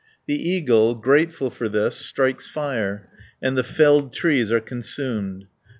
The 0.25 0.33
eagle, 0.33 0.95
grateful 0.95 1.51
for 1.51 1.69
this, 1.69 1.95
strikes 1.95 2.47
fire, 2.49 3.07
and 3.39 3.55
the 3.55 3.63
felled 3.63 4.13
trees 4.15 4.51
are 4.51 4.59
consumed 4.59 5.41
(265 5.41 5.41
284). 5.41 5.47